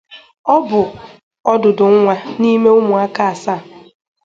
Ọ 0.53 0.55
bụ 0.67 0.81
ọdụdụ 1.51 1.85
nwa 1.95 2.15
n’ime 2.39 2.69
ụmụaka 2.79 3.21
asaa. 3.31 3.59